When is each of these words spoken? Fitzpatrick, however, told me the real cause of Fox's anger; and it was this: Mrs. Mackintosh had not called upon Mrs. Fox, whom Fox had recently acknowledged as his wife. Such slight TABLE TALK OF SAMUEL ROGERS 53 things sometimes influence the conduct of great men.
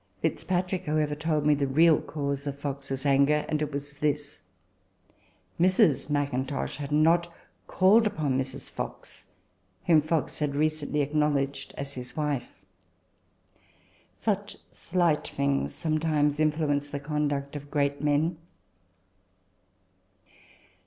Fitzpatrick, 0.23 0.85
however, 0.87 1.13
told 1.13 1.45
me 1.45 1.53
the 1.53 1.67
real 1.67 2.01
cause 2.01 2.47
of 2.47 2.57
Fox's 2.57 3.05
anger; 3.05 3.45
and 3.47 3.61
it 3.61 3.71
was 3.71 3.99
this: 3.99 4.41
Mrs. 5.59 6.09
Mackintosh 6.09 6.77
had 6.77 6.91
not 6.91 7.31
called 7.67 8.07
upon 8.07 8.35
Mrs. 8.35 8.71
Fox, 8.71 9.27
whom 9.85 10.01
Fox 10.01 10.39
had 10.39 10.55
recently 10.55 11.01
acknowledged 11.01 11.75
as 11.77 11.93
his 11.93 12.17
wife. 12.17 12.63
Such 14.17 14.57
slight 14.71 15.25
TABLE 15.25 15.25
TALK 15.25 15.29
OF 15.29 15.29
SAMUEL 15.29 15.49
ROGERS 15.51 15.71
53 15.71 15.71
things 15.71 15.75
sometimes 15.75 16.39
influence 16.39 16.89
the 16.89 16.99
conduct 16.99 17.55
of 17.55 17.69
great 17.69 18.01
men. 18.01 18.37